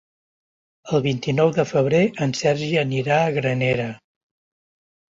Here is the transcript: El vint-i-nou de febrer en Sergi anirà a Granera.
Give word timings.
El 0.99 1.03
vint-i-nou 1.07 1.53
de 1.59 1.67
febrer 1.73 2.01
en 2.27 2.35
Sergi 2.41 2.73
anirà 2.87 3.23
a 3.23 3.31
Granera. 3.39 3.89